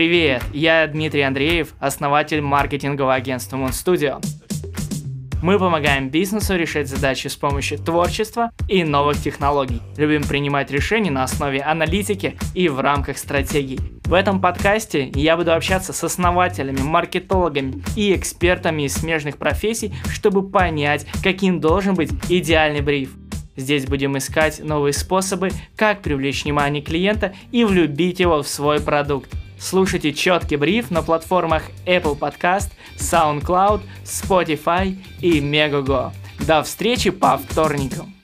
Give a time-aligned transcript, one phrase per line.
[0.00, 4.24] Привет, я Дмитрий Андреев, основатель маркетингового агентства Moon Studio.
[5.42, 9.82] Мы помогаем бизнесу решать задачи с помощью творчества и новых технологий.
[9.98, 13.78] Любим принимать решения на основе аналитики и в рамках стратегий.
[14.06, 20.48] В этом подкасте я буду общаться с основателями, маркетологами и экспертами из смежных профессий, чтобы
[20.48, 23.10] понять, каким должен быть идеальный бриф.
[23.54, 29.30] Здесь будем искать новые способы, как привлечь внимание клиента и влюбить его в свой продукт.
[29.60, 36.12] Слушайте четкий бриф на платформах Apple Podcast, SoundCloud, Spotify и Megogo.
[36.46, 38.19] До встречи по вторникам!